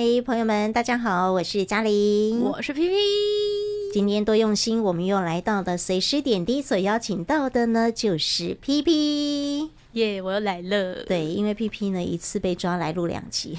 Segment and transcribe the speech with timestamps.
[0.00, 2.94] 嗨，朋友们，大家好，我是嘉玲，我是 P P。
[3.92, 9.70] 今天多用心，我们又来到的随时点滴所邀请到的呢，就是 P P。
[9.94, 11.02] 耶，yeah, 我又来了。
[11.02, 13.58] 对，因为 P P 呢一次被抓来录两集，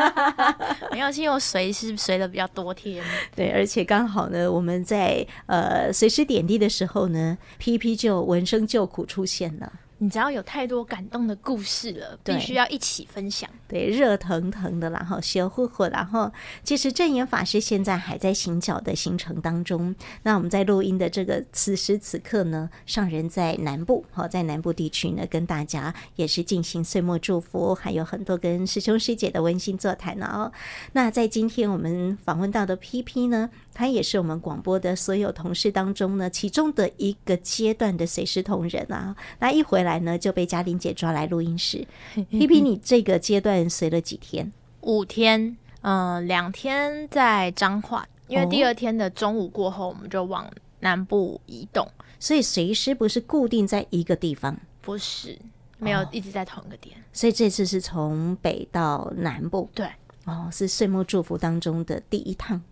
[0.92, 3.04] 没有，是因为我随是随的比较多天。
[3.36, 9.70] 对，而且刚好呢，我们在呃随时点滴的时候呢，P P 就闻声救苦出现了。
[10.02, 13.48] 你只要有太多感动的故事了，必须要一起分享。
[13.68, 16.32] 对，热腾腾的，然后烧乎乎，然后
[16.64, 19.94] 其实正言法师现在还在行脚的行程当中。
[20.22, 30.50] 那我们在录音的这个此时此刻呢，上人在南部，好，在南部地区呢，跟大家也是进行岁末祝福，还有很多跟师兄师姐的温馨座谈哦。
[30.92, 39.14] 那在今天我们访问到的 PP 呢，他也是我们广播的所有同事当中呢，其中的一个阶段的随师同仁啊。
[39.38, 40.00] 那一回来。
[40.00, 41.86] 呢就被嘉玲姐抓来录音室。
[42.30, 44.50] P P，你这个阶段随了几天？
[44.80, 51.84] 五天，嗯、呃，两天在彰化，因为第二天的中午过后，我们就往南部移动。
[51.84, 55.38] 哦、所以随师不是固定在一个地方，不是，
[55.78, 56.96] 没有一直在同一个点。
[56.96, 59.86] 哦、所以这次是从北到南部，对，
[60.24, 62.62] 哦，是岁末祝福当中的第一趟。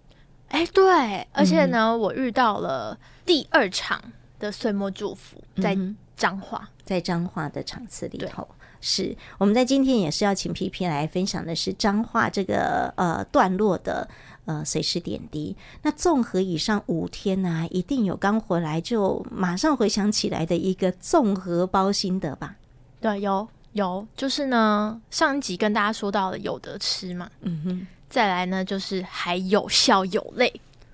[0.48, 4.02] 哎，对，而且呢，嗯、我遇到了第二场
[4.38, 5.77] 的岁末祝福，在。
[6.18, 8.48] 彰化在彰化的场次里头，
[8.80, 14.08] 是我们在今天也是要请 PP 来分享的是彰化这个呃段落的
[14.46, 15.56] 呃随时点滴。
[15.82, 22.56] 那综合以上五天呢、啊，一定有刚回来就马上回想起来的一个综合包心得吧？
[23.00, 30.53] 对，有有，就是呢上一集跟大家说到了有得吃嘛，嗯哼，再来呢就是还有笑有泪，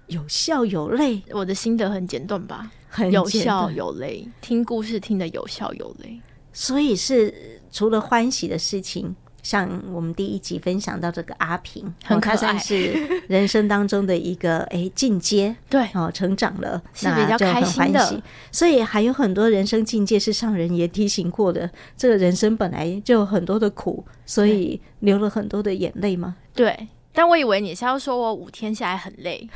[0.08, 2.70] 有笑有泪，我的心得很简短吧。
[2.88, 6.20] 很有笑有泪，听故事听得有笑有泪，
[6.52, 18.22] 所以是除了欢喜的事情，像我们第一集分享到这个阿平，很可爱，算是人生当中的一个 哎进阶，对哦，成长了，是比较开心的。
[18.52, 26.36] 所以还有很多人生境界是上人也提醒过的，这个人生本来就有很多的苦，所以流了很多的眼泪吗？
[26.54, 26.86] 对。
[27.14, 29.48] 但我以为你是要说我五天下来很累，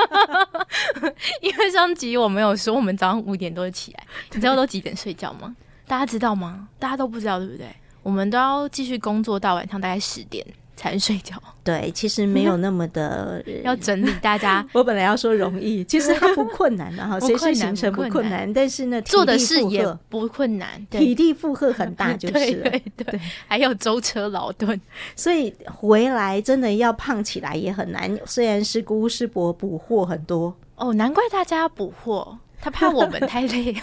[1.40, 5.56] 因为上集我没有说我们早上五点多就起来，你知道都几点睡觉吗？
[5.86, 6.68] 大家知道吗？
[6.78, 7.66] 大家都不知道对不对？
[8.02, 10.46] 我们都要继续工作到晚上大概十点。
[10.80, 14.66] 才睡觉， 对，其实没有那么的 要整理大家。
[14.72, 22.56] 我本来要说容易，其实它不困难的哈，随时行程不困难，但是呢，做的事也不困难，体力负荷很大，就是。
[22.56, 23.04] 了对对。
[23.04, 24.80] 对，还有舟车劳顿，
[25.14, 28.18] 所以回来真的要胖起来也很难。
[28.24, 30.56] 虽然是师姑师伯补货很多。
[30.76, 32.38] 哦，难怪大家要补货。
[32.60, 33.74] 他怕我们太累，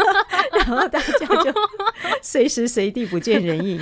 [0.56, 1.52] 然后大家就
[2.22, 3.78] 随时随地不见人影。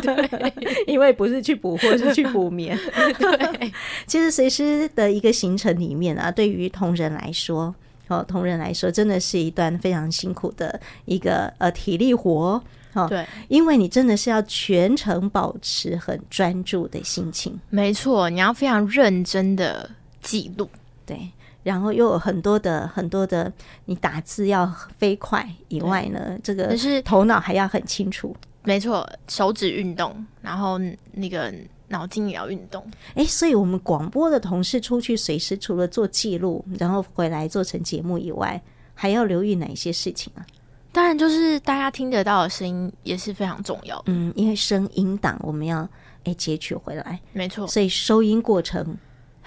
[0.00, 0.52] 对，
[0.86, 2.78] 因为不是去补货，是去补眠。
[3.18, 3.72] 对，
[4.06, 7.74] 其实随师的一个行程里面啊，对于同仁来说，
[8.06, 12.62] 哦，同仁来说，真的是一段非常辛苦的一个呃体力活。
[12.94, 17.58] 哦，对，因为你真的是要全程保持很专注的心情。
[17.68, 19.90] 没错，你要非常认真的
[20.22, 20.68] 记录。
[21.04, 21.28] 对。
[21.68, 23.52] 然后又有很多的很多的，
[23.84, 28.34] 你打字要飞快以外呢，这个是头脑还要很清楚。
[28.62, 30.80] 没错，手指运动，然后
[31.12, 31.52] 那个
[31.88, 32.82] 脑筋也要运动。
[33.14, 38.58] 哎，所以我们广播的同事出去随时除了做记录，然后回来做成节目以外，
[38.94, 40.46] 还要留意哪些事情啊？
[40.90, 44.04] 当然，就是大家听得到的声音也是非常重要的。
[44.06, 45.86] 嗯，因为声音档我们要
[46.24, 48.96] 哎截取回来，没错，所以收音过程。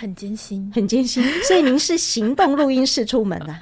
[0.02, 3.56] 很艰辛，很艰辛， 所以您是行动录音室出门的，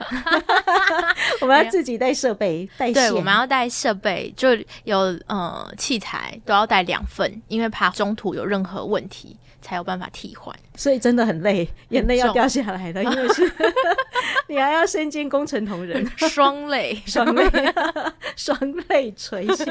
[1.41, 4.47] 我们要自己带设备，带线，对，我们要带设备，就
[4.85, 9.35] 有呃器材都要带两份，因为怕中途有任何问题。
[9.61, 13.51] 才有办法替换，所以真的很累，眼泪要掉下来的，因为是
[14.47, 17.43] 你还要身兼工程同仁，双泪， 双泪，
[18.35, 19.65] 双泪垂下。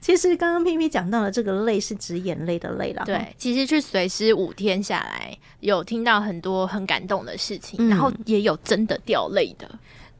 [0.00, 3.02] 其实刚刚 PP 讲到的这个泪是指眼泪的泪了。
[3.04, 9.68] 对，其实去随师五天下来，有听到很多很感动的事情，嗯、然后也有真的掉泪的。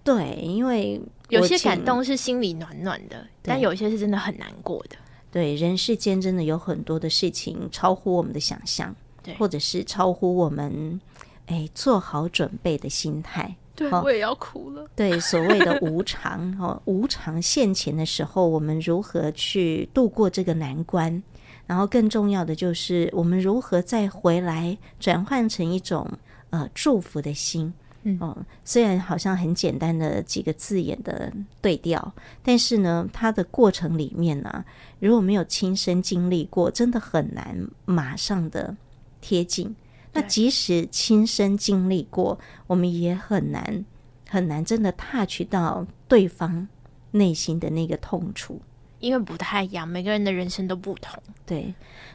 [0.02, 4.96] 对，因为有些感动是心里暖暖的，但有些是真的很难过的。
[5.32, 11.00] 对，人世间真的有很多的事情超乎我们的想象，对，或者是超乎我们
[11.46, 13.56] 哎做好准备的心态。
[13.74, 14.86] 对，哦、我也要哭了。
[14.94, 21.22] 对，所谓的无常哦，无常现前的时候，我们如何去度过这个难关？
[21.66, 26.06] 然后更重要的就是，我们如何再回来转换成一种
[26.50, 27.72] 呃祝福的心。
[28.02, 28.18] 嗯。
[28.20, 32.12] 哦，虽然好像很简单的几个字眼的对调，
[32.42, 34.64] 但是呢，它的过程里面呢、啊，
[34.98, 38.76] 如果没有亲身经历过，真的很难马上的
[39.20, 39.74] 贴近。
[40.12, 43.84] 那即使亲身经历过，我们也很难
[44.28, 46.68] 很难真的 touch 到对方
[47.12, 48.60] 内心的那个痛处，
[49.02, 51.22] 因为不太一样，每个人的人生都不同。
[51.44, 51.74] 对。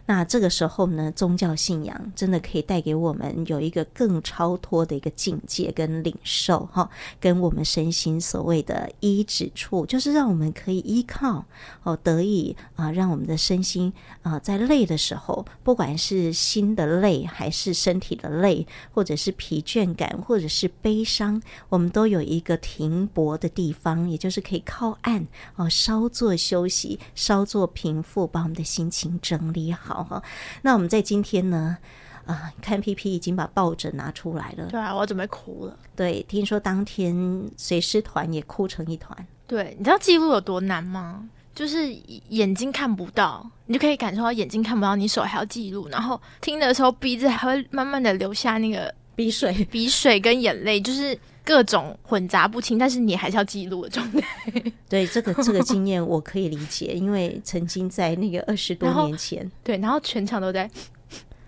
[0.09, 6.89] 那这个时候呢，宗教信仰真的可以带给我们有一个更超脱的一个境界跟领受哈，
[7.19, 11.43] 跟我们身心所谓的依止处，就是让我们可以依靠
[11.83, 13.91] 哦，得以啊，让我们的身心
[14.21, 26.76] 啊，在累的时候，不管是心的累，还是身体的累，或者是疲倦感，或者是悲伤，我们都有一个停泊的地方，也就是可以靠岸哦，稍作休息，
[27.15, 30.03] 稍作平复，把我们的心情整理好。
[30.03, 30.21] 哈，
[30.61, 31.77] 那我们在今天呢，
[32.25, 34.65] 啊，看 PP 已经把抱枕拿出来了。
[34.67, 35.77] 对啊，我准备哭了。
[35.95, 37.15] 对，听说当天
[37.55, 39.17] 随师团也哭成一团。
[39.47, 41.27] 对，你知道记录有多难吗？
[41.55, 41.91] 就是
[42.29, 51.17] 眼睛看不到，你就可以感受到眼睛看不到，你手还要记录，然后听的时候鼻子还会慢慢的流下那个鼻水、鼻水跟眼泪，就是。
[51.47, 54.21] 各种混杂不清，但是你还是要记录的状态。
[54.89, 60.69] 对，这个这个经验我可以理解，因为曾经在那个二十多年前，对，然后全场都在，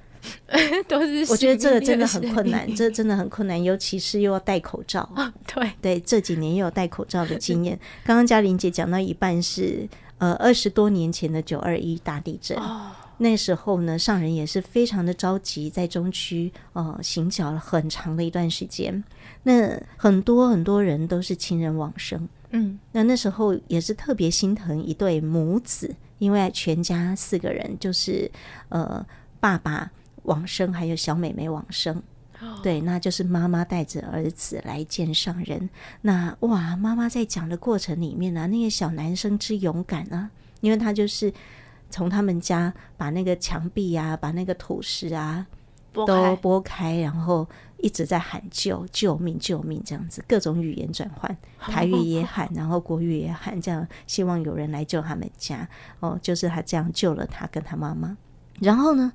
[0.88, 1.26] 都是。
[1.30, 5.02] 我觉得这个真的很困难，这真的很困难，尤其是又要戴口罩。
[5.18, 7.78] 哦、对对，这几年又有戴口罩的经验。
[8.06, 9.86] 刚刚嘉玲姐讲到一半是
[10.20, 12.58] 呃二十多年前的九二一大地震。
[12.58, 12.92] 哦
[13.22, 19.04] 那时候呢，上人也是非常的着急，在中区呃行脚了很长的一段时间。
[19.44, 28.32] 那很多很多人都是亲人往生，嗯，那那时候也是特别心疼一对母子，因为全家四个人就是
[28.70, 29.06] 呃
[29.42, 29.92] 爸爸
[30.24, 32.02] 往生，还有小妹妹往生，
[32.40, 35.70] 哦、对，那就是妈妈带着儿子来见上人。
[36.02, 40.32] 那哇，妈妈在讲的过程里面呢、啊，那个小男生之勇敢啊，
[40.62, 41.34] 因为他就是。
[41.90, 45.46] 从他们家把那个墙壁啊，把那个土石啊
[45.92, 47.48] 都拨开，然后
[47.78, 55.68] 一直在喊救救命救命这样子，各种语言转换， 台语也喊，然后国语也喊，这样希望有人来救他们家。
[56.00, 58.16] 哦，就是他这样救了他跟他妈妈。
[58.60, 59.12] 然后呢，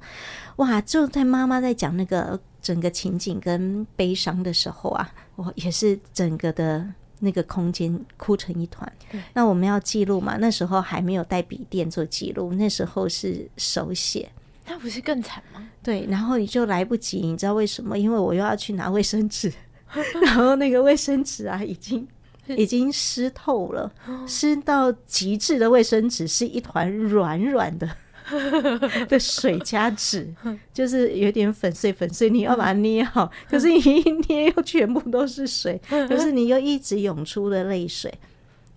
[0.57, 6.87] 哇，就在妈妈在讲那个整个情景跟悲伤的时候啊，我也是整个的。
[7.25, 8.91] 那个空间哭成一团。
[9.33, 10.37] 那我们要记录嘛？
[10.39, 14.31] 那时候还没有带笔电做记录，那时候是手写。
[14.67, 15.69] 那不是更惨吗？
[15.83, 17.99] 对，然后你就来不及，你知道为什么？
[17.99, 19.53] 因为我又要去拿卫生纸，
[20.23, 22.07] 然后那个卫生纸啊，已经
[22.47, 23.93] 已经湿透了，
[24.27, 27.89] 湿到极致的卫生纸是一团软软的。
[29.09, 30.33] 的水加纸，
[30.73, 33.31] 就是有点粉碎粉碎，你要把它捏好。
[33.49, 38.13] 可是你一捏又全部都是水，可是你又一直涌出了泪水。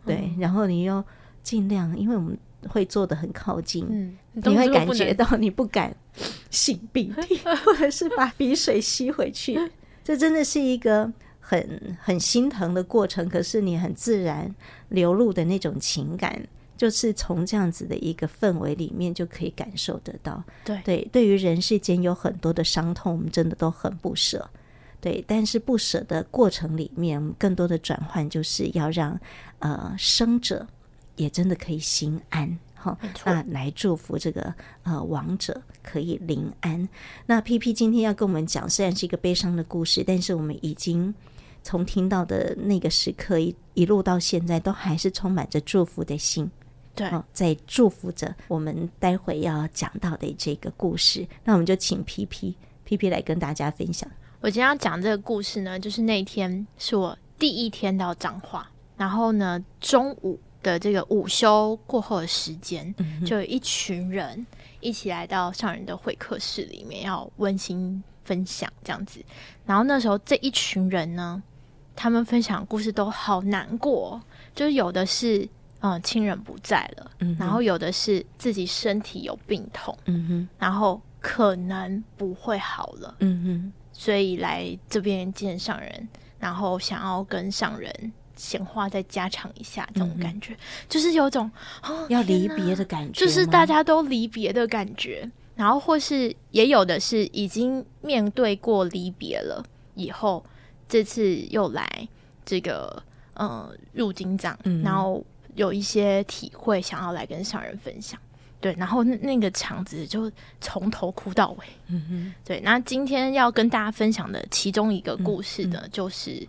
[0.06, 1.04] 对，然后你又
[1.44, 2.38] 尽量，因为我们
[2.70, 5.96] 会坐的很靠近，嗯，你会感觉到你不敢
[6.50, 9.60] 擤鼻涕， 或者是把鼻水吸回去。
[10.04, 14.54] 这真的是一个很很心疼的过程，可是你很自然
[14.90, 16.42] 流露的那种情感。
[16.78, 24.50] 就是从这样子的一个氛围里面就可以感受得到，对对，对于人世间有很多的伤痛，我们真的都很不舍，
[25.02, 25.24] 对。
[25.28, 29.20] 但是不舍的过程里面，更多的转换就是要让
[29.60, 30.68] 呃生者
[31.16, 34.54] 也真的可以心安，哈，那来祝福这个
[34.84, 36.88] 呃亡者可以临安。
[37.26, 41.14] 那 PP 今天要跟我们讲，虽然是一个悲伤的故事，但是我们已经。
[41.64, 46.50] 从听到的那个时刻一一路到现在，都还是充满着祝福的心，
[46.97, 51.25] 对，哦，在祝福着我们待会要讲到的这个故事。
[51.44, 54.09] 那我们就请 PP PP 来跟大家分享。
[54.42, 64.44] 我今天要讲这个故事呢，就是那天是我第一天到彰化，然后呢，中午的这个午休过后的时间，就有一群人
[64.80, 69.23] 一起来到上人的会客室里面，要温馨分享这样子。
[69.68, 71.44] 然后那时候这一群人呢。
[71.99, 74.21] 他们分享故事都好难过，
[74.54, 75.49] 就是有的是
[75.96, 86.08] 嗯亲人不在了，嗯，然后有的是自己身体有病痛，嗯哼，然后可能不会好了，嗯哼，所以来这边见上人，
[86.40, 90.58] 然后想要跟上人闲话再加长一下，这种感觉，嗯、
[90.90, 91.50] 就是有种、
[91.84, 99.64] 哦、要离别的感觉，就是大家都离别的感觉，然后或是也有的是已经面对过离别了
[99.96, 100.46] 以后。
[100.90, 101.86] 这次又来
[102.46, 103.04] 这个
[103.34, 105.22] 呃入金藏，嗯，然后
[105.57, 108.18] 有一些体会想要来跟上人分享。
[108.59, 111.66] 对，然后那那个场子就从头哭到尾。
[111.87, 112.59] 嗯哼，对。
[112.61, 116.47] 那今天要跟大家分享的其中一个故事呢，嗯嗯、就是，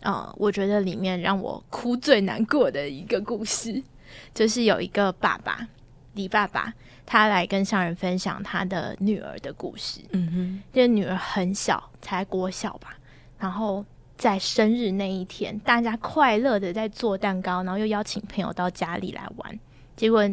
[0.00, 3.82] 呃，我觉得里面让我哭最难过的一个故事，
[4.34, 5.66] 就是有一个爸爸
[6.12, 6.72] 李爸爸，
[7.06, 10.00] 他来跟上人分享他的女儿的故事。
[10.10, 12.98] 嗯哼，这个女儿很小，才国小吧，
[13.38, 13.82] 然后
[14.16, 19.58] 在生日那一天，大家快乐的在做蛋糕，然后又邀请朋友到家里来玩，
[19.96, 20.28] 结果。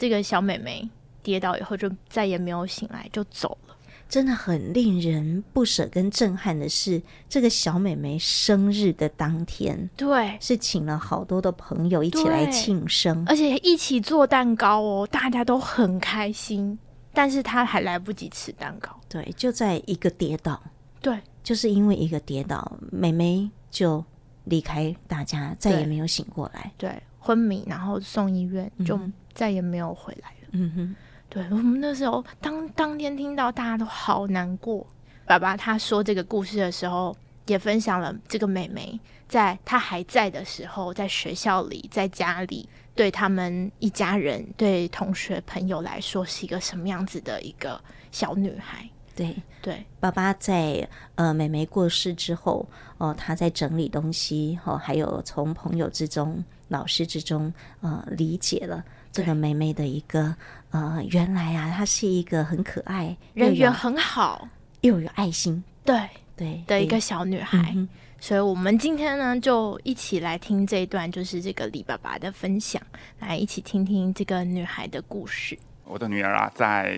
[0.00, 0.88] 这个小妹妹
[1.24, 3.74] 跌倒以后就再也没有醒来，就走了。
[4.08, 16.78] 真的很令人不舍跟震撼的是，这个小妹妹生日的当天，对，是请了好多的朋友一起来庆生，而且一起做蛋糕哦，大家都很开心。
[17.12, 20.62] 但是她还来不及吃蛋糕，对，就在一个跌倒，
[21.00, 21.18] 对，
[21.48, 24.04] 就是因为一个跌倒，妹妹就
[24.44, 28.98] 离开大家，再也没有醒过来，对，昏迷，然后送医院就。
[28.98, 30.48] 嗯再也没有回来了。
[30.50, 30.96] 嗯哼，
[31.30, 34.84] 对，我们那时候当当天听到，大家都好难过。
[35.24, 48.90] 爸爸他说这个故事的时候，也分享了这个妹妹在她还在的时候，在学校里，在家里，对他们一家人、对同学朋友来说，是一个什么样子的一个小女孩。
[49.18, 49.36] 对。
[49.60, 52.66] 对，爸爸在呃妹妹过世之后，
[52.98, 58.84] 哦、呃，他在整理东西，哦，还有从朋友之中、老师之中，呃，理解了。
[59.10, 60.34] 这个妹妹的一个
[60.70, 64.48] 呃，原来啊，她是一个很可爱、人缘很好。
[64.82, 66.08] 又有爱心，对。
[66.36, 67.72] 对的一个小女孩。
[67.74, 67.88] 嗯、
[68.20, 72.80] 所以，我们今天呢，就一起来听这一段，就是这个李爸爸的分享，
[73.18, 75.58] 来一起听听这个女孩的故事。
[75.84, 76.96] 我的女儿啊，在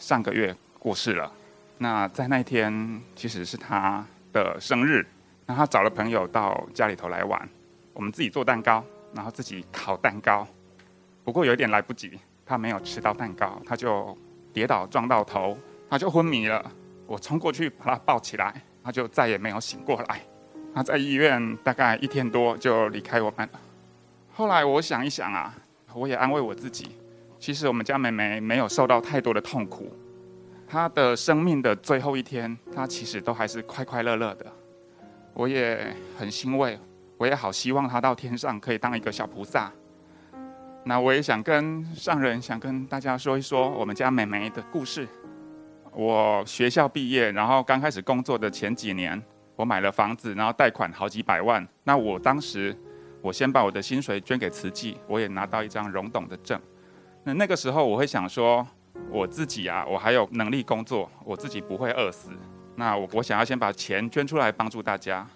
[0.00, 0.52] 上个月
[0.86, 1.32] 过世了。
[1.78, 5.04] 那在那天，其实是他的生日，
[5.44, 7.48] 那他找了朋友到家里头来玩，
[7.92, 10.46] 我们自己做蛋糕，然后自己烤蛋糕。
[11.24, 12.16] 不过有一点来不及，
[12.46, 14.16] 他没有吃到蛋糕，他就
[14.52, 15.58] 跌倒撞到头，
[15.90, 16.64] 他就昏迷了。
[17.04, 20.20] 我冲过去把他抱起来，他就再也没有醒过来。
[20.72, 23.60] 他在医院大概一天多就离开我们了。
[24.32, 25.52] 后来我想一想啊，
[25.92, 26.92] 我也安慰我自己，
[27.40, 29.92] 其实我们家妹妹没有受到太多的痛苦，
[30.68, 34.46] 他的生命的最后一天，他其实都还是快快乐乐的。
[35.32, 36.78] 我也很欣慰，
[37.16, 39.70] 我也好希望他到天上可以当一个小菩萨。
[40.84, 45.06] 那我也想跟上人，想跟大家说一说我们家妹妹的故事。
[45.92, 49.20] 我学校毕业，然后刚开始工作的前几年，
[49.56, 51.66] 我买了房子，然后贷款好几百万。
[51.84, 52.76] 那我当时，
[53.20, 56.60] 我先把我的薪水捐给慈济，我也拿到一张荣董的证。
[57.24, 58.64] 那那个时候，我会想说，
[59.10, 62.30] 我自己啊，我还有能力工作，我自己不会饿死。
[62.74, 65.26] 那我我想要先把钱捐出来帮助大家。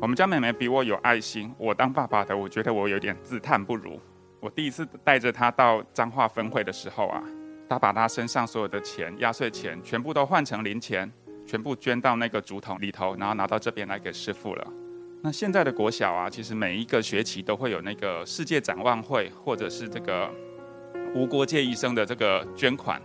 [0.00, 4.00] 我们家妹妹比我有爱心，我当爸爸的，我觉得我有点自叹不如。
[4.40, 7.22] 我第一次带着他到彰化分会的时候啊，
[7.68, 11.10] 他把他身上所有的钱、压岁钱全部都换成零钱，
[11.46, 14.66] 全部捐到那个竹筒里头，然后拿到这边来给师父了。
[15.20, 20.30] 那现在的国小啊，其实每一个学期都会有那个世界展望会，或者是这个
[21.14, 23.00] 无国界医生的这个捐款，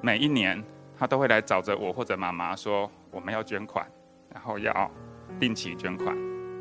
[0.00, 0.62] 每一年
[0.98, 3.86] 他都会来找着我或者妈妈说，我们要捐款，
[4.32, 4.90] 然后要
[5.38, 6.16] 定期捐款。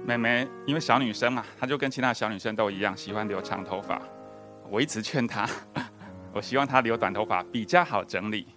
[0.05, 4.01] 妹妹因为小女生嘛，她就跟其他小女生都一样，喜欢留长头发。
[4.69, 5.47] 我一直劝她，
[6.33, 8.47] 我希望她留短头发比较好整理。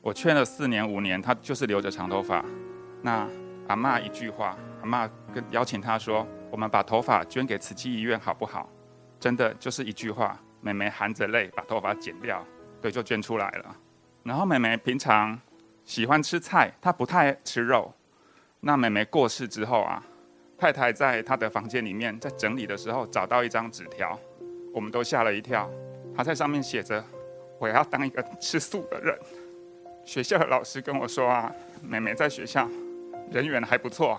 [0.00, 2.44] 我劝了四年五年，她就是留着长头发。
[3.02, 3.28] 那
[3.68, 8.68] 阿嬷一句话，阿嬷跟邀请她说：“我们把头发捐给慈济医院好不好？”
[9.20, 12.44] 真的就是一句话，妹妹含着泪把头发剪掉，
[12.82, 13.76] 对，就捐出来了。
[14.24, 15.38] 然后妹妹平常
[15.84, 17.92] 喜欢吃菜，她不太吃肉。
[18.60, 20.02] 那妹妹过世之后啊。
[20.58, 24.18] 太太在她的房间里面在整理的时候，找到一张纸条，
[24.72, 25.70] 我们都吓了一跳。
[26.16, 27.04] 她在上面写着
[27.60, 29.14] ：“我要当一个吃素的人。”
[30.06, 32.66] 学校的老师跟我说啊，妹妹在学校
[33.30, 34.18] 人缘还不错。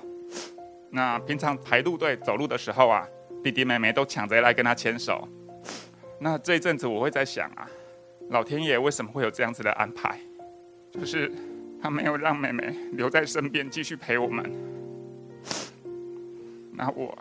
[0.92, 3.08] 那平常排路队走路的时候啊，
[3.44, 5.28] 弟弟妹妹都抢着来跟她牵手。
[6.20, 7.70] 那这一阵子我会在想啊，
[8.30, 10.20] 老天爷为什么会有这样子的安排？
[10.92, 11.32] 就是
[11.82, 14.52] 他没有让妹妹留在身边继续陪我们。
[16.72, 17.18] 那我，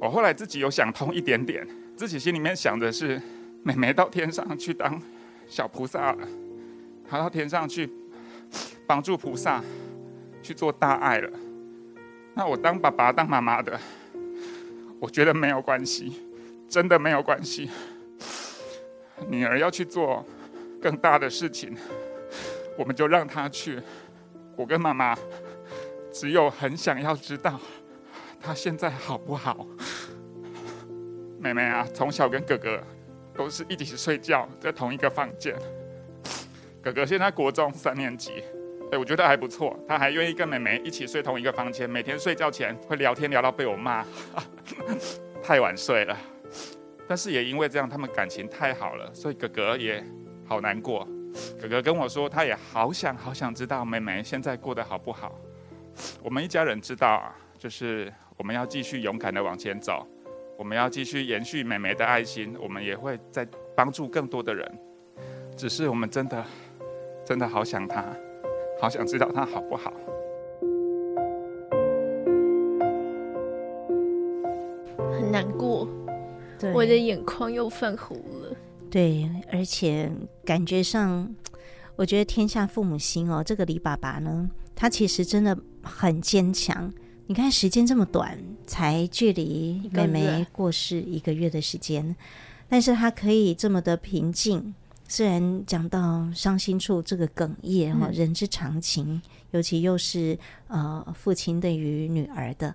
[0.00, 3.20] 我后来自己有想通一点点，自己心里面想的是，
[3.62, 5.00] 妹妹到天上去当
[5.46, 6.28] 小菩萨了，
[7.08, 7.88] 她到天上去
[8.86, 9.62] 帮助菩萨
[10.42, 11.30] 去做大爱了。
[12.34, 13.78] 那我当爸爸当妈妈的，
[14.98, 16.22] 我觉得没有关系，
[16.68, 17.68] 真的没有关系。
[19.28, 20.24] 女儿要去做
[20.80, 21.76] 更大的事情，
[22.76, 23.80] 我们就让她去。
[24.56, 25.16] 我跟妈妈
[26.12, 27.58] 只有很想要知道。
[28.40, 29.66] 她现在好不好？
[31.38, 32.82] 妹妹啊，从小跟哥哥
[33.34, 35.54] 都是一起睡觉在同一个房间。
[36.82, 38.42] 哥哥现在国中三年级，
[38.92, 44.04] 哎，我觉得还不错，他还愿意跟妹妹一起睡同一个房间，每天睡觉前会聊天聊到被我骂，
[45.42, 46.18] 太晚睡了。
[47.10, 50.00] 但是也因为这样，他们感情太好了，所以哥哥也
[50.46, 51.04] 好难过。
[51.60, 55.34] 哥哥跟我说，他也好想好想知道妹妹现在过得好不好。
[56.22, 60.06] 我们一家人知道啊，就是我们要继续勇敢的往前走，
[60.56, 64.78] 我们要继续延续妹妹的爱心，我们也会再帮助更多的人。
[65.56, 66.44] 只是我们真的
[67.24, 68.04] 真的好想她，
[68.80, 69.92] 好想知道她好不好。
[75.12, 75.88] 很难过，
[76.60, 78.54] 对，我的眼眶又泛红了。
[78.90, 80.12] 对，而且
[80.44, 81.34] 感觉上，
[81.96, 86.92] 我觉得天下父母心哦，这个李爸爸呢，他其实真的很坚强。
[87.26, 88.36] 你看时间这么短，
[88.66, 92.14] 才距离妹妹过世一个月的时间，
[92.68, 94.74] 但是他可以这么的平静。
[95.06, 102.74] 虽然讲到伤心处，这个哽咽哈，人之常情，嗯、尤其又是呃父亲对于女儿的，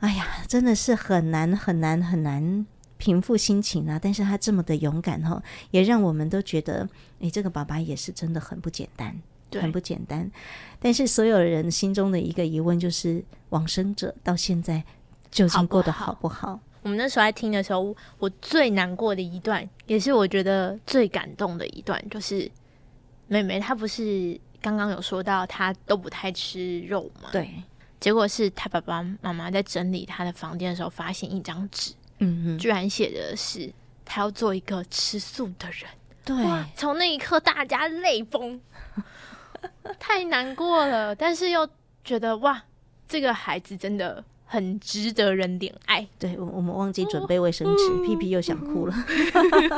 [0.00, 2.66] 哎呀，真的是很难很难很难。
[3.00, 3.98] 平复心情啊！
[4.00, 6.86] 但是他这么的勇敢哈，也让我们都觉得，
[7.20, 10.30] 诶，这个爸爸也是真的很不简单，对，很不简单。
[10.78, 14.84] 但是所有人心中的一个疑问就是，往生者到现在
[15.30, 16.34] 究竟过得好不好？
[16.34, 16.60] 好不好？
[16.82, 22.50] 我们那时候在听的时候，我最难过的一段，也是我觉得最感动的一段，就是
[23.28, 27.30] 妹妹她不是刚刚有说到她都不太吃肉吗？
[27.32, 27.50] 对，
[27.98, 31.92] 结果是她爸爸妈妈在整理她的房间的时候，发现一张纸。
[32.20, 33.70] 嗯嗯，居然写的是
[34.04, 35.90] 他要做一个吃素的人。
[36.22, 36.36] 对，
[36.76, 38.60] 从那一刻大家泪崩，
[39.98, 41.14] 太难过了。
[41.14, 41.68] 但是又
[42.04, 42.62] 觉得哇，
[43.08, 46.06] 这个孩子真的很值得人怜爱。
[46.18, 48.94] 对，我我们忘记准备卫生纸，屁屁又想哭了。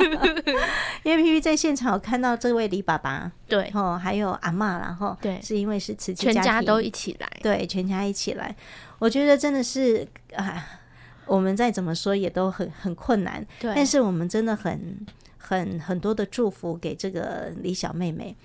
[1.03, 8.53] 因为屁屁在现场有看到这位李爸爸，对，哦，还有阿妈，然后对，是因为是慈济家，全家都一起来，对，全家一起来。
[8.99, 10.81] 我觉得真的是啊。
[11.25, 13.73] 我们再怎么说也都很很困难，对。
[13.75, 15.05] 但是我们真的很
[15.37, 18.35] 很很多的祝福给这个李小妹妹。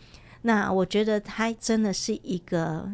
[0.43, 2.89] 那我觉得她真的是一个，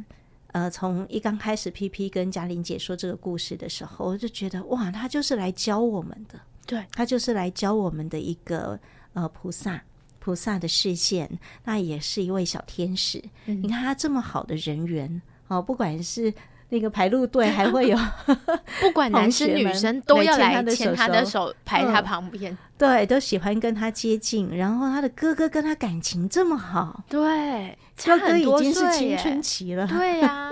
[0.52, 8.78] 呃，从一刚开始 PP 跟嘉玲姐说这个故事的时候，我就觉得哇，她就是来教我们的，对，她就是来教我们的一个
[9.12, 9.82] 呃菩萨
[10.18, 11.30] 菩萨的视线，
[11.64, 13.22] 那也是一位小天使。
[13.46, 16.32] 嗯、你看她这么好的人缘哦，不管是。
[16.74, 17.96] 那个排路队还会有，
[18.82, 22.58] 不管男生女生都要来牵他的手，排他旁边、嗯。
[22.76, 24.56] 对，都喜欢跟他接近。
[24.56, 30.50] 然后他的哥哥跟他感情这么好，对，哥哥已经是青春期了，对呀、啊，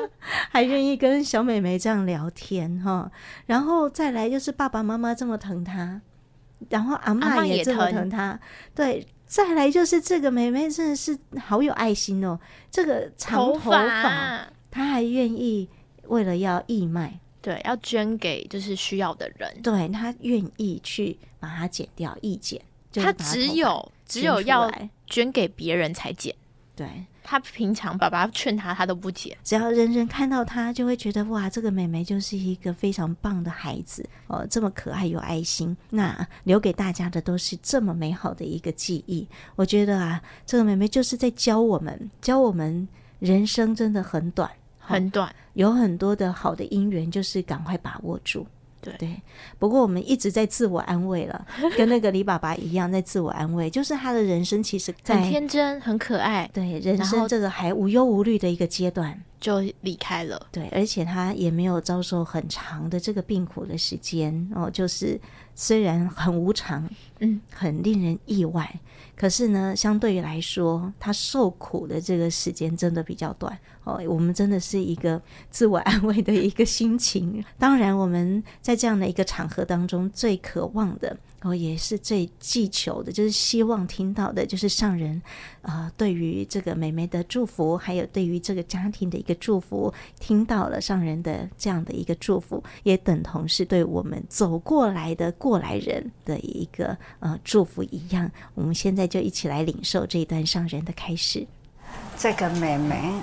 [0.49, 3.11] 还愿意跟小妹妹这样聊天哈。
[3.47, 6.01] 然后再来就是爸爸妈妈这么疼他，
[6.69, 8.39] 然后阿妈也这么疼他，
[8.77, 9.05] 对。
[9.27, 12.39] 再来就是这个妹妹真的是好有爱心哦，
[12.71, 15.71] 这个长头发，她还愿意。
[16.09, 22.61] 为了要义卖，对，要捐给就是需要的人，对，他愿意去把它剪掉，义剪，
[22.95, 24.71] 他只有只有要
[25.07, 26.35] 捐给别人才剪，
[26.75, 26.87] 对，
[27.23, 34.09] 他平常爸爸劝他，他都不剪，只要人人看到他，就会觉得哇，这个妹妹就是一个非常棒的孩子。
[34.27, 39.27] 哦，这么可爱有爱心，那留给大家的都是这么美好的一个记忆。
[39.57, 42.89] 我觉得啊，这个妹妹就是在教我们，教我们
[43.19, 44.51] 人生真的很短。
[44.83, 48.47] 很短，有很多的好的姻缘，就是赶快把握住。
[48.81, 49.23] 对对，
[49.61, 51.47] 不过我们一直在自我安慰了，
[51.79, 56.51] 跟那个李爸爸一样，在自我安慰，就是他的人生其实在很天真、很可爱。
[56.53, 60.49] 对，人生这个还无忧无虑的一个阶段就离开了。
[60.51, 65.17] 对，而且他也没有遭受很长的这个病苦的时间哦，就是
[65.55, 66.85] 虽然很无常，
[67.21, 68.69] 嗯，很令人意外。
[69.15, 74.01] 可是呢，相对于来说，他受苦的这个时间真的比较短哦。
[74.09, 77.45] 我们真的是一个自我安慰的一个心情。
[77.59, 81.17] 当然，我们在这样的一个场合当中，最渴望的。
[81.45, 85.21] 哦，也是最祈求的，就是希望听到的，就是上人，
[85.63, 98.31] 呃，对于这个妹妹的祝福，还有对于这个家庭的一个祝福，听到了上人的这样的一个祝福，也等同是对我们走过来的过来人的一个呃祝福一样。
[98.55, 101.45] 我们现在就一起来领受这一段上人的开始。
[102.17, 103.15] 这个妹妹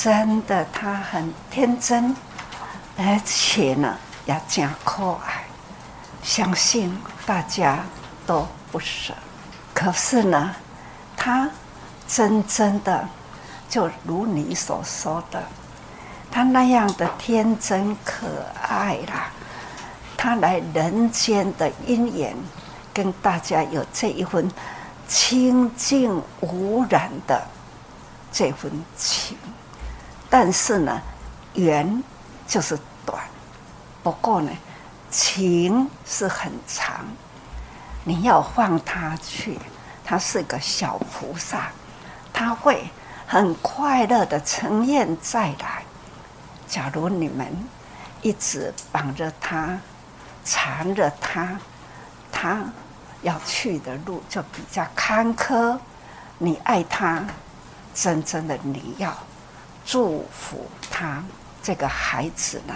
[0.00, 2.14] 真的，他很天真，
[2.96, 5.42] 而且呢，也真可爱。
[6.22, 7.80] 相信大家
[8.24, 9.12] 都不舍，
[9.74, 10.54] 可是呢，
[11.16, 11.50] 他
[12.06, 13.08] 真正的
[13.68, 15.42] 就如你所说的，
[16.30, 18.28] 他那样的天真可
[18.62, 19.32] 爱啦，
[20.16, 22.36] 他来人间的因缘
[22.94, 24.48] 跟大家有这一份
[25.08, 27.42] 清净无染的
[28.30, 29.36] 这份情。
[30.30, 31.00] 但是呢，
[31.54, 32.02] 缘
[32.46, 33.22] 就是短，
[34.02, 34.50] 不过呢，
[35.10, 37.04] 情是很长。
[38.04, 39.58] 你要放他去，
[40.04, 41.70] 他是个小菩萨，
[42.32, 42.88] 他会
[43.26, 45.82] 很快乐的呈现再来。
[46.66, 47.46] 假如你们
[48.22, 49.78] 一直绑着他，
[50.44, 51.58] 缠着他，
[52.30, 52.62] 他
[53.22, 55.78] 要去的路就比较坎坷。
[56.38, 57.24] 你爱他，
[57.94, 59.16] 真正的你要。
[59.90, 61.24] 祝福他
[61.62, 62.74] 这个孩子呢，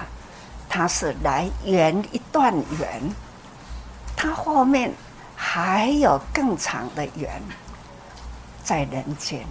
[0.66, 3.02] 他是来圆一段缘，
[4.16, 4.90] 他后面
[5.36, 7.30] 还有更长的缘
[8.64, 9.44] 在人间。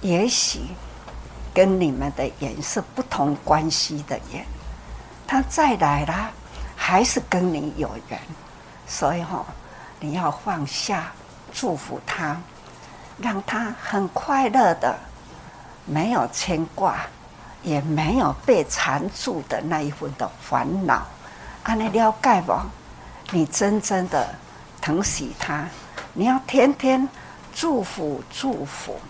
[0.00, 0.60] 也许
[1.52, 4.46] 跟你们的缘是不同关系的缘，
[5.26, 6.30] 他再来了
[6.76, 8.20] 还是跟你有缘，
[8.86, 9.44] 所以哈，
[9.98, 11.10] 你要放下，
[11.52, 12.40] 祝福他，
[13.18, 14.96] 让他很快乐的。
[15.84, 16.96] 没有牵挂，
[17.62, 21.06] 也没有被缠住的那一份的烦恼，
[21.62, 22.54] 安尼了解不？
[23.30, 24.34] 你真正的
[24.80, 25.66] 疼惜他，
[26.12, 27.08] 你要天天
[27.54, 29.00] 祝福祝福，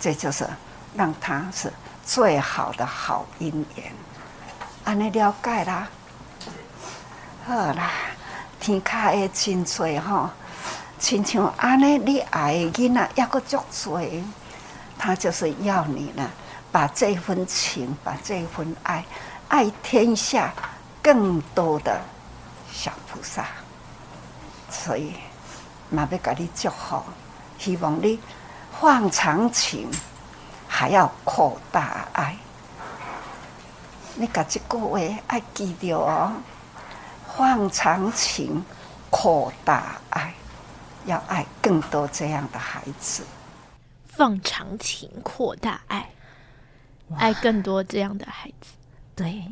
[0.00, 0.48] 这就是
[0.94, 1.72] 让他是
[2.04, 3.92] 最好的好姻缘。
[4.84, 5.88] 安尼了解啦？
[7.46, 7.90] 好啦，
[8.58, 10.30] 天下的真多吼，
[10.98, 14.00] 亲像安尼，你爱的囡仔也阁足多。
[14.98, 16.28] 他就是要你呢，
[16.72, 19.04] 把这份情，把这份爱，
[19.48, 20.52] 爱天下
[21.00, 22.00] 更多的
[22.72, 23.46] 小菩萨。
[24.70, 25.14] 所以，
[25.88, 27.02] 嘛要给你祝福，
[27.58, 28.20] 希望你
[28.80, 29.88] 放长情，
[30.66, 32.36] 还要扩大爱。
[34.16, 36.32] 你把这句话爱记住哦，
[37.36, 38.64] 放长情，
[39.10, 40.34] 扩大爱，
[41.06, 43.24] 要爱更多这样的孩子。
[44.18, 46.10] 放长情，扩大爱，
[47.14, 48.72] 爱更多这样的孩子。
[49.14, 49.44] 对，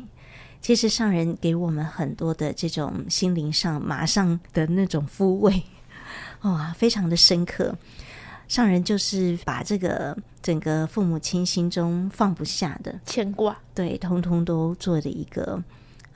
[0.59, 5.63] 其实上人给我们很多的这种心灵上马上的那种抚慰，
[6.43, 7.77] 哇，非常的深刻。
[8.49, 15.63] 上人就是把这个整个父母亲心中放不下的牵挂，对，通通都做的一个。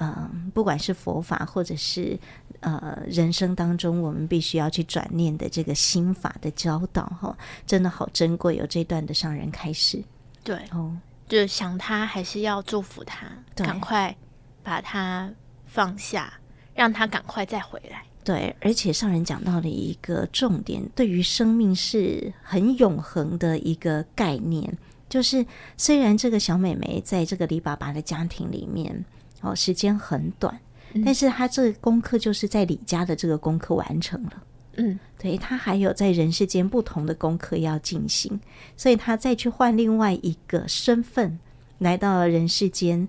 [0.03, 2.17] 嗯，不管是佛法，或者是
[2.61, 7.37] 呃人生当中我们必须要去转念的这个心法的教导，哈，
[7.67, 8.55] 真的好珍贵。
[8.55, 10.03] 有这段的上人开始，
[10.43, 14.15] 对哦，就是想他还是要祝福他，赶快
[14.63, 15.31] 把他
[15.67, 16.33] 放下，
[16.73, 18.03] 让他赶快再回来。
[18.23, 24.75] 对，而且上人讲到了一个重点，对于生命是很永恒的一个概念，
[25.07, 25.45] 就是
[25.77, 29.05] 虽然这个小美眉在这个李爸爸的家庭里面。
[29.41, 30.59] 哦，时间很短，
[31.05, 34.43] 但是他这个功课就是在李家的这个功课完成了。
[34.77, 38.39] 嗯，对，他还有在人世间不同的功课要进行，
[38.77, 41.37] 所以他再去换另外一个身份
[41.79, 43.07] 来到了人世间。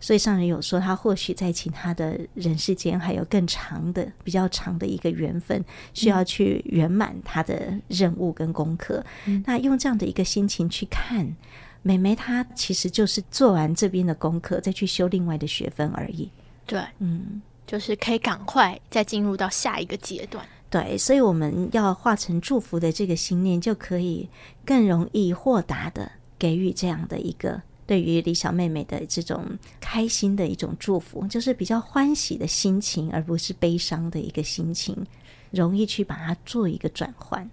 [0.00, 5.64] 所以上人有说，他或许在其他的人世间还有更长的、比较长的一个缘分，
[5.94, 9.04] 需要去圆满他的任务跟功课。
[9.26, 11.36] 嗯，那用这样的一个心情去看。
[11.82, 16.30] 妹妹她其实就是做完这边的功课，再去修另外的学分而已。
[16.64, 20.46] 对，嗯，就是可以赶快再进入到下一个阶段。
[20.70, 24.28] 对，所以我们要化成祝福的这个心念，就可以
[24.64, 29.44] 更容易豁达的给予这样的一个对于李小妹妹的这种
[29.80, 34.96] 开心的一种祝福，就是比较欢喜的心情，而不是悲伤的一个心情，
[35.50, 37.50] 容易去把它做一个转换，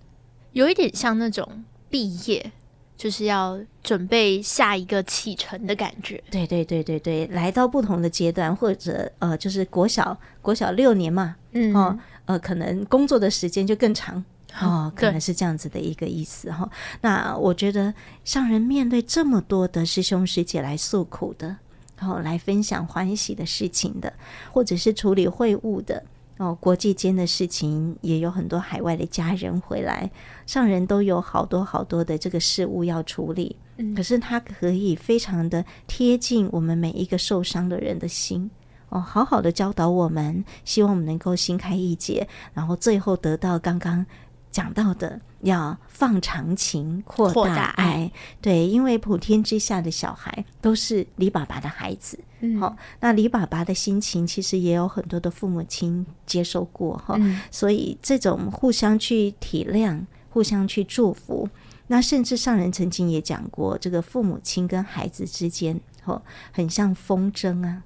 [0.54, 2.52] 有一点像那种毕业。
[3.00, 6.22] 就是要准备下一个启程的感觉。
[6.30, 14.22] 对对对对对，来到不同的阶段，或者呃，就是国小国小六年嘛，嗯哦，呃，可能工作的时间就更长
[14.60, 16.70] 哦，可能是这样子的一个意思哈。
[17.00, 17.94] 那我觉得
[18.26, 21.56] 上人面对这么多的师兄师姐来诉苦的，
[21.98, 24.12] 然后来分享欢喜的事情的，
[24.52, 26.04] 或者是处理会务的。
[26.40, 30.10] 哦，国际间的事情也有很多海外的家人回来，
[30.48, 33.58] 上人都有好多好多的这个事物要处理。
[33.76, 38.50] 嗯，可是他可以非常的贴近我们每一个受伤的人的心，
[38.88, 44.06] 哦，好好的教导我们，希望我们能够心开意解，然后最后得到刚刚
[44.52, 45.22] 讲到的。
[45.42, 52.62] 要放长情，扩大爱，对，因为普天之下的小孩都是李爸爸的孩子，好、嗯。
[52.62, 61.48] 哦，那李爸爸的心情其实也有很多的父母亲接受过哈，哦嗯、所以这种互相去体谅、互相去祝福，
[61.88, 67.82] 那甚至上人曾经也讲过，这个父母亲跟孩子之间，哦，很像风筝啊，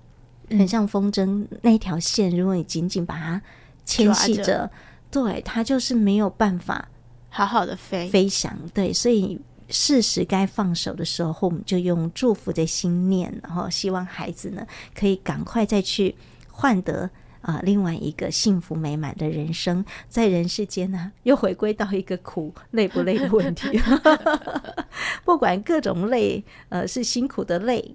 [0.49, 3.39] 很像风筝那条线，如果你紧紧把它。
[3.86, 4.71] 牵系着，
[5.13, 6.89] 对，他就是没有办法
[7.30, 8.58] 好好的飞飞翔。
[8.73, 16.15] 对，所以适时该放手的时候，我们就用祝福的心念，然后希望孩子呢可以赶快再去
[16.49, 17.10] 换得。
[17.43, 23.78] 啊，另外一个幸福美满的人生，在人世间呢，又回归到一个苦累不累的问题。
[25.26, 27.93] 不管各种累，呃，是辛苦的累，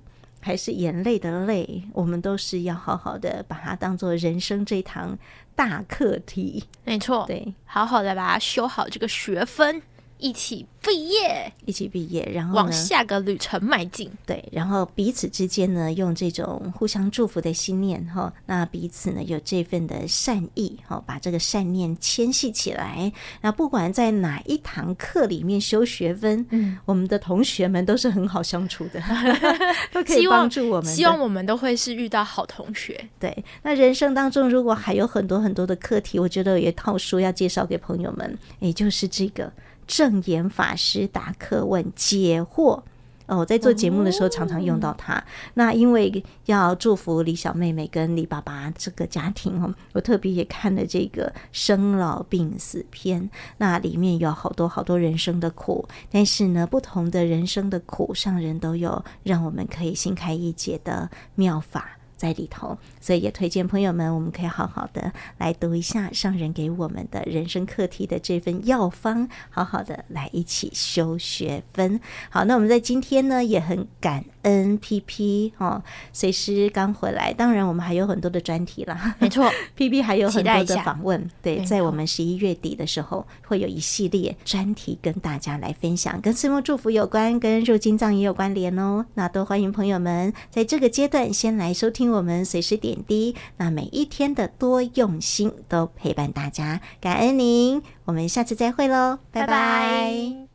[0.49, 5.19] 还是眼泪的泪，我们都是要好好的把它当做人生这堂
[5.55, 6.65] 大课题。
[6.87, 9.83] 没错，对，好好的把它修好这个学分。
[10.19, 14.11] 一起毕业，一起毕业，然后往下个旅程迈进。
[14.27, 23.13] 对，然后彼此之间呢，用这种互相祝福的心念哈，那彼此呢有这份的善意哈，把这个善念牵系起来。
[23.41, 29.01] 那不管在哪一堂课里面修学分，嗯，我们的同学们都是很好相处的，
[29.93, 30.93] 都可以帮助我们。
[30.93, 33.09] 希望我们都会是遇到好同学。
[33.21, 39.53] 对，那人生当中如果还有很多很多的课题，我觉得有一套书要介绍给朋友们，也就是这个。
[39.89, 42.81] 证严法师答课问解惑
[43.27, 45.23] 哦，我在做节目的时候常常用到它。
[45.53, 53.29] 那因为要祝福李小妹妹跟李爸爸这个家庭哦，我特别也看了这个生老病死篇。
[53.59, 61.98] 那里面有好多好多人生的苦，但是呢，不同的人生的苦，上人都有让我们可以心开意解的妙法。
[62.19, 71.99] 在里头，所以也推荐朋友们，我们可以好好的来读一下上人给我们的人生课题的这份药方，好好的来一起修学分。
[72.29, 75.81] 好，那我们在今天呢也很感恩 PP 哦，
[76.13, 77.33] 随时刚回来。
[77.33, 81.31] 当然，我们还有很多的专题啦，没错， PP 还有很多的访问。
[81.41, 89.07] 对，在我们十一月底的时候，会有一系列专题跟大家来分享，跟岁末祝福有关，跟入金藏也有关联哦。
[89.15, 100.48] 那都欢迎朋友们在这个阶段先来收我们随时点滴，那每一天的多用心都陪伴大家，感恩您，我们下次再会喽，拜拜。